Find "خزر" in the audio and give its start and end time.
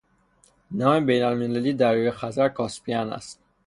2.11-2.49